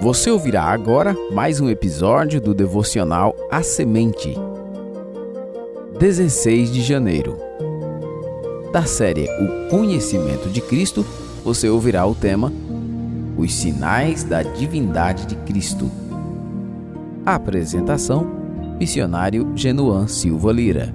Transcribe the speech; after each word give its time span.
Você 0.00 0.30
ouvirá 0.30 0.64
agora 0.64 1.16
mais 1.32 1.60
um 1.60 1.70
episódio 1.70 2.40
do 2.40 2.54
devocional 2.54 3.34
A 3.50 3.62
Semente. 3.62 4.34
16 5.98 6.70
de 6.70 6.82
janeiro. 6.82 7.38
Da 8.72 8.84
série 8.84 9.24
O 9.24 9.70
Conhecimento 9.70 10.50
de 10.50 10.60
Cristo, 10.60 11.04
você 11.42 11.68
ouvirá 11.68 12.06
o 12.06 12.14
tema 12.14 12.52
Os 13.38 13.54
Sinais 13.54 14.22
da 14.22 14.42
Divindade 14.42 15.26
de 15.26 15.34
Cristo. 15.36 15.90
A 17.24 17.34
apresentação: 17.34 18.26
Missionário 18.78 19.50
Genuan 19.56 20.06
Silva 20.06 20.52
Lira. 20.52 20.94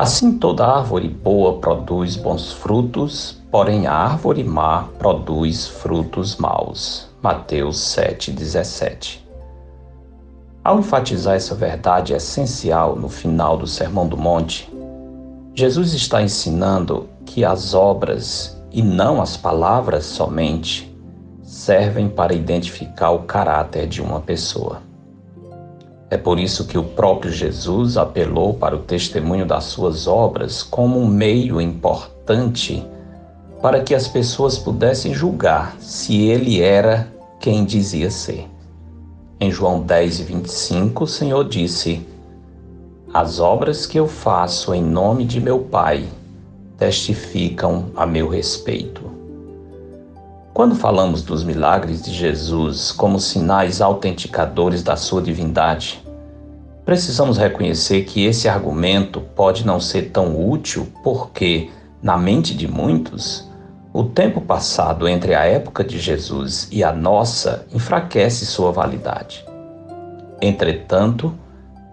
Assim 0.00 0.38
toda 0.38 0.64
árvore 0.64 1.08
boa 1.08 1.58
produz 1.58 2.16
bons 2.16 2.52
frutos, 2.52 3.38
porém 3.50 3.86
a 3.86 3.92
árvore 3.92 4.42
má 4.42 4.84
produz 4.98 5.68
frutos 5.68 6.36
maus. 6.36 7.06
Mateus 7.22 7.76
7,17 7.76 9.18
Ao 10.64 10.78
enfatizar 10.78 11.36
essa 11.36 11.54
verdade 11.54 12.14
essencial 12.14 12.96
no 12.96 13.10
final 13.10 13.58
do 13.58 13.66
Sermão 13.66 14.08
do 14.08 14.16
Monte, 14.16 14.72
Jesus 15.54 15.92
está 15.92 16.22
ensinando 16.22 17.06
que 17.26 17.44
as 17.44 17.74
obras, 17.74 18.58
e 18.72 18.80
não 18.80 19.20
as 19.20 19.36
palavras 19.36 20.06
somente, 20.06 20.90
servem 21.42 22.08
para 22.08 22.32
identificar 22.32 23.10
o 23.10 23.24
caráter 23.24 23.86
de 23.86 24.00
uma 24.00 24.22
pessoa. 24.22 24.80
É 26.10 26.16
por 26.16 26.40
isso 26.40 26.66
que 26.66 26.76
o 26.76 26.82
próprio 26.82 27.32
Jesus 27.32 27.96
apelou 27.96 28.52
para 28.54 28.74
o 28.74 28.80
testemunho 28.80 29.46
das 29.46 29.64
suas 29.64 30.08
obras 30.08 30.60
como 30.60 30.98
um 30.98 31.06
meio 31.06 31.60
importante 31.60 32.84
para 33.62 33.80
que 33.80 33.94
as 33.94 34.08
pessoas 34.08 34.58
pudessem 34.58 35.14
julgar 35.14 35.76
se 35.78 36.22
ele 36.22 36.60
era 36.60 37.12
quem 37.38 37.64
dizia 37.64 38.10
ser. 38.10 38.48
Em 39.38 39.52
João 39.52 39.80
10, 39.80 40.20
25, 40.20 41.04
o 41.04 41.06
Senhor 41.06 41.48
disse: 41.48 42.04
As 43.14 43.38
obras 43.38 43.86
que 43.86 43.98
eu 43.98 44.08
faço 44.08 44.74
em 44.74 44.82
nome 44.82 45.24
de 45.24 45.40
meu 45.40 45.60
Pai 45.60 46.08
testificam 46.76 47.86
a 47.94 48.04
meu 48.04 48.28
respeito. 48.28 49.02
Quando 50.52 50.74
falamos 50.74 51.22
dos 51.22 51.44
milagres 51.44 52.02
de 52.02 52.12
Jesus 52.12 52.90
como 52.90 53.20
sinais 53.20 53.80
autenticadores 53.80 54.82
da 54.82 54.96
sua 54.96 55.22
divindade, 55.22 56.02
precisamos 56.84 57.38
reconhecer 57.38 58.04
que 58.04 58.24
esse 58.24 58.48
argumento 58.48 59.20
pode 59.20 59.66
não 59.66 59.80
ser 59.80 60.10
tão 60.10 60.48
útil 60.48 60.88
porque, 61.02 61.70
na 62.02 62.16
mente 62.16 62.54
de 62.54 62.66
muitos, 62.66 63.48
o 63.92 64.04
tempo 64.04 64.40
passado 64.40 65.08
entre 65.08 65.34
a 65.34 65.44
época 65.44 65.82
de 65.82 65.98
Jesus 65.98 66.68
e 66.70 66.84
a 66.84 66.92
nossa 66.92 67.66
enfraquece 67.72 68.46
sua 68.46 68.70
validade. 68.70 69.44
Entretanto, 70.40 71.34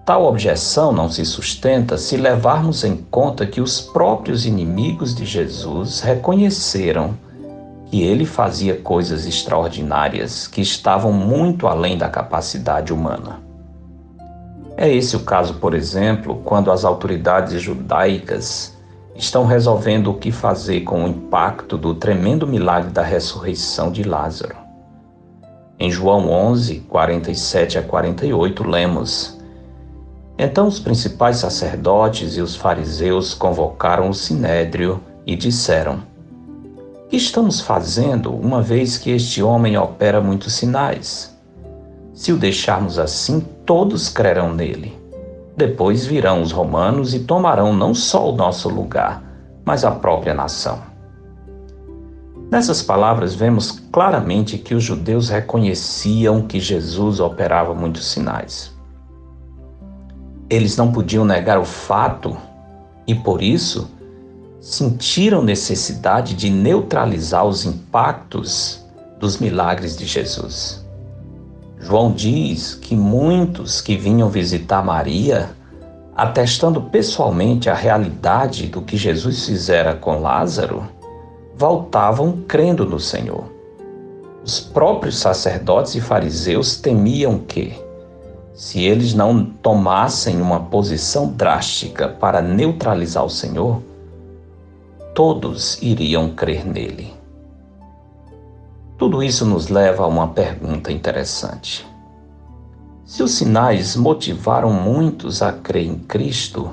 tal 0.06 0.26
objeção 0.26 0.92
não 0.92 1.10
se 1.10 1.26
sustenta 1.26 1.98
se 1.98 2.16
levarmos 2.16 2.84
em 2.84 2.96
conta 2.96 3.46
que 3.46 3.60
os 3.60 3.82
próprios 3.82 4.46
inimigos 4.46 5.16
de 5.16 5.26
Jesus 5.26 6.00
reconheceram 6.00 7.16
que 7.90 8.04
ele 8.04 8.26
fazia 8.26 8.76
coisas 8.76 9.26
extraordinárias 9.26 10.48
que 10.48 10.62
estavam 10.62 11.12
muito 11.12 11.68
além 11.68 11.98
da 11.98 12.10
capacidade 12.10 12.94
humana. 12.94 13.47
É 14.78 14.88
esse 14.88 15.16
o 15.16 15.22
caso, 15.22 15.56
por 15.56 15.74
exemplo, 15.74 16.40
quando 16.46 16.72
as 16.72 16.86
autoridades 16.86 17.60
judaicas 17.60 18.78
estão 19.16 19.44
resolvendo 19.44 20.12
o 20.12 20.14
que 20.14 20.32
fazer 20.32 20.82
com 20.82 21.04
o 21.04 21.08
impacto 21.08 21.80
do 21.80 21.96
tremendo 21.96 22.46
milagre 22.46 22.92
da 22.92 23.02
ressurreição 23.02 23.92
de 23.92 24.04
Lázaro. 24.04 24.56
Em 25.80 25.90
João 25.90 26.30
11, 26.30 26.82
47 26.82 27.80
a 27.80 27.82
48, 27.82 28.68
lemos: 28.68 29.40
Então 30.38 30.68
os 30.68 30.80
principais 30.80 31.38
sacerdotes 31.38 32.38
e 32.38 32.42
os 32.42 32.56
fariseus 32.56 33.34
convocaram 33.34 34.10
o 34.10 34.14
sinédrio 34.14 35.02
e 35.26 35.36
disseram: 35.36 36.04
que 37.10 37.16
estamos 37.16 37.62
fazendo 37.62 38.34
uma 38.34 38.62
vez 38.62 38.98
que 38.98 39.12
este 39.12 39.42
homem 39.42 39.78
opera 39.78 40.20
muitos 40.20 40.54
sinais? 40.54 41.37
Se 42.18 42.34
o 42.34 42.36
deixarmos 42.36 42.98
assim, 42.98 43.40
todos 43.64 44.10
crerão 44.10 44.52
nele. 44.52 44.98
Depois 45.56 46.04
virão 46.04 46.42
os 46.42 46.52
romanos 46.52 47.14
e 47.14 47.20
tomarão 47.20 47.76
não 47.76 47.94
só 47.94 48.28
o 48.28 48.36
nosso 48.36 48.68
lugar, 48.70 49.22
mas 49.64 49.86
a 49.86 49.92
própria 49.92 50.34
nação. 50.34 50.82
Nessas 52.50 52.82
palavras, 52.82 53.36
vemos 53.36 53.70
claramente 53.92 54.58
que 54.58 54.74
os 54.74 54.84
judeus 54.84 55.30
reconheciam 55.30 56.42
que 56.42 56.60
Jesus 56.60 57.20
operava 57.20 57.76
muitos 57.76 58.08
sinais. 58.08 58.76
Eles 60.50 60.76
não 60.76 60.92
podiam 60.92 61.24
negar 61.24 61.60
o 61.60 61.66
fato 61.66 62.36
e, 63.06 63.14
por 63.14 63.44
isso, 63.44 63.92
sentiram 64.60 65.44
necessidade 65.44 66.34
de 66.34 66.50
neutralizar 66.50 67.46
os 67.46 67.64
impactos 67.64 68.84
dos 69.20 69.38
milagres 69.38 69.96
de 69.96 70.08
Jesus. 70.08 70.87
João 71.80 72.12
diz 72.12 72.74
que 72.74 72.96
muitos 72.96 73.82
que 73.82 73.96
vinham 73.96 74.30
visitar 74.30 74.84
Maria, 74.84 75.50
atestando 76.16 76.82
pessoalmente 76.82 77.70
a 77.70 77.76
realidade 77.76 78.68
do 78.68 78.82
que 78.82 78.98
Jesus 78.98 79.46
fizera 79.46 79.96
com 79.96 80.20
Lázaro, 80.20 80.84
voltavam 81.56 82.44
crendo 82.48 82.86
no 82.86 83.00
Senhor. 83.00 83.46
Os 84.44 84.60
próprios 84.60 85.18
sacerdotes 85.18 85.96
e 85.96 86.02
fariseus 86.02 86.78
temiam 86.78 87.38
que, 87.40 87.78
se 88.54 88.84
eles 88.84 89.14
não 89.14 89.44
tomassem 89.46 90.42
uma 90.42 90.62
posição 90.62 91.28
drástica 91.28 92.08
para 92.08 92.42
neutralizar 92.42 93.24
o 93.24 93.30
Senhor, 93.30 93.82
todos 95.14 95.82
iriam 95.82 96.30
crer 96.30 96.66
nele. 96.66 97.17
Tudo 99.08 99.24
isso 99.24 99.46
nos 99.46 99.70
leva 99.70 100.04
a 100.04 100.06
uma 100.06 100.28
pergunta 100.28 100.92
interessante. 100.92 101.88
Se 103.06 103.24
os 103.24 103.32
sinais 103.32 103.96
motivaram 103.96 104.70
muitos 104.70 105.42
a 105.42 105.54
crer 105.54 105.86
em 105.86 105.98
Cristo, 105.98 106.72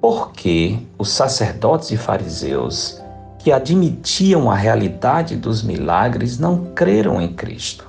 por 0.00 0.32
que 0.32 0.88
os 0.96 1.10
sacerdotes 1.10 1.90
e 1.90 1.98
fariseus 1.98 3.02
que 3.38 3.52
admitiam 3.52 4.50
a 4.50 4.54
realidade 4.54 5.36
dos 5.36 5.62
milagres 5.62 6.38
não 6.38 6.72
creram 6.74 7.20
em 7.20 7.30
Cristo? 7.34 7.86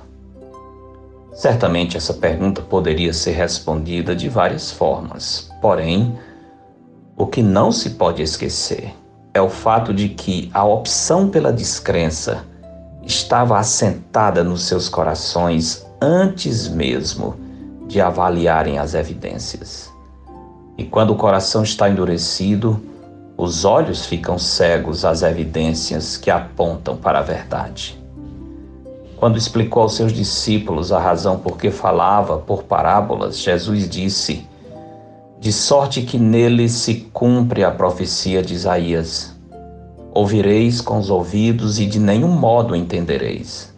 Certamente 1.32 1.96
essa 1.96 2.12
pergunta 2.12 2.60
poderia 2.60 3.14
ser 3.14 3.32
respondida 3.32 4.14
de 4.14 4.28
várias 4.28 4.70
formas, 4.70 5.50
porém, 5.62 6.14
o 7.16 7.26
que 7.26 7.42
não 7.42 7.72
se 7.72 7.88
pode 7.88 8.20
esquecer 8.20 8.94
é 9.32 9.40
o 9.40 9.48
fato 9.48 9.94
de 9.94 10.10
que 10.10 10.50
a 10.52 10.62
opção 10.62 11.30
pela 11.30 11.50
descrença 11.50 12.49
estava 13.02 13.58
assentada 13.58 14.44
nos 14.44 14.64
seus 14.64 14.88
corações 14.88 15.86
antes 16.00 16.68
mesmo 16.68 17.34
de 17.86 18.00
avaliarem 18.00 18.78
as 18.78 18.94
evidências. 18.94 19.90
E 20.78 20.84
quando 20.84 21.10
o 21.10 21.16
coração 21.16 21.62
está 21.62 21.88
endurecido, 21.90 22.80
os 23.36 23.64
olhos 23.64 24.06
ficam 24.06 24.38
cegos 24.38 25.04
às 25.04 25.22
evidências 25.22 26.16
que 26.16 26.30
apontam 26.30 26.96
para 26.96 27.18
a 27.18 27.22
verdade. 27.22 27.98
Quando 29.16 29.36
explicou 29.36 29.82
aos 29.82 29.96
seus 29.96 30.12
discípulos 30.12 30.92
a 30.92 30.98
razão 30.98 31.38
por 31.38 31.58
que 31.58 31.70
falava 31.70 32.38
por 32.38 32.62
parábolas, 32.62 33.38
Jesus 33.38 33.88
disse: 33.88 34.46
de 35.40 35.54
sorte 35.54 36.02
que 36.02 36.18
nele 36.18 36.68
se 36.68 37.08
cumpre 37.14 37.64
a 37.64 37.70
profecia 37.70 38.42
de 38.42 38.52
Isaías. 38.52 39.34
Ouvireis 40.12 40.80
com 40.80 40.98
os 40.98 41.10
ouvidos 41.10 41.78
e 41.78 41.86
de 41.86 41.98
nenhum 41.98 42.28
modo 42.28 42.74
entendereis. 42.74 43.72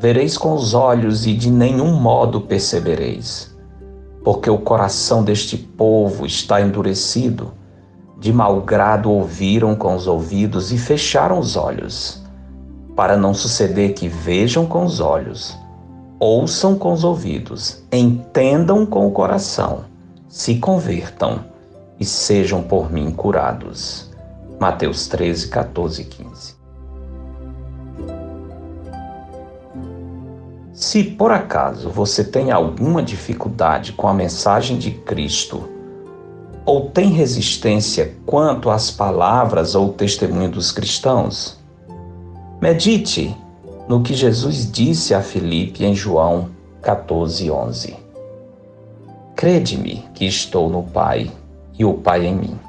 Vereis 0.00 0.36
com 0.36 0.54
os 0.54 0.74
olhos 0.74 1.26
e 1.26 1.34
de 1.34 1.50
nenhum 1.50 1.94
modo 1.94 2.40
percebereis. 2.40 3.56
Porque 4.24 4.50
o 4.50 4.58
coração 4.58 5.24
deste 5.24 5.56
povo 5.56 6.26
está 6.26 6.60
endurecido, 6.60 7.52
de 8.18 8.32
mau 8.32 8.60
grado 8.60 9.10
ouviram 9.10 9.74
com 9.74 9.94
os 9.94 10.06
ouvidos 10.06 10.72
e 10.72 10.78
fecharam 10.78 11.38
os 11.38 11.56
olhos, 11.56 12.22
para 12.96 13.16
não 13.16 13.32
suceder 13.32 13.94
que 13.94 14.08
vejam 14.08 14.66
com 14.66 14.84
os 14.84 15.00
olhos, 15.00 15.56
ouçam 16.18 16.76
com 16.76 16.92
os 16.92 17.04
ouvidos, 17.04 17.82
entendam 17.92 18.84
com 18.84 19.06
o 19.06 19.12
coração 19.12 19.84
se 20.28 20.56
convertam 20.56 21.40
e 21.98 22.04
sejam 22.04 22.62
por 22.62 22.92
mim 22.92 23.10
curados. 23.10 24.07
Mateus 24.60 25.06
13, 25.06 25.48
14 25.48 26.02
e 26.02 26.04
15. 26.04 26.58
Se 30.72 31.04
por 31.04 31.30
acaso 31.30 31.90
você 31.90 32.24
tem 32.24 32.50
alguma 32.50 33.02
dificuldade 33.02 33.92
com 33.92 34.08
a 34.08 34.14
mensagem 34.14 34.78
de 34.78 34.90
Cristo, 34.90 35.68
ou 36.64 36.90
tem 36.90 37.10
resistência 37.10 38.14
quanto 38.26 38.68
às 38.68 38.90
palavras 38.90 39.74
ou 39.74 39.92
testemunho 39.92 40.50
dos 40.50 40.70
cristãos? 40.70 41.58
Medite 42.60 43.34
no 43.88 44.02
que 44.02 44.12
Jesus 44.12 44.70
disse 44.70 45.14
a 45.14 45.22
Filipe 45.22 45.84
em 45.84 45.94
João 45.94 46.50
14:11. 46.82 47.96
Crede-me 49.34 50.04
que 50.14 50.26
estou 50.26 50.68
no 50.68 50.82
Pai 50.82 51.30
e 51.78 51.84
o 51.84 51.94
Pai 51.94 52.26
em 52.26 52.34
mim. 52.34 52.67